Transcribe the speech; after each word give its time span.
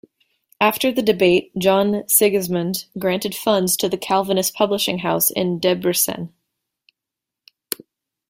After 0.59 0.91
the 0.91 1.03
debate 1.03 1.51
John 1.59 2.05
Sigismund 2.09 2.85
granted 2.97 3.35
funds 3.35 3.77
to 3.77 3.87
the 3.87 3.99
Calvinist 3.99 4.55
publishing 4.55 4.97
house 4.97 5.29
in 5.29 5.59
Debrecen. 5.59 6.29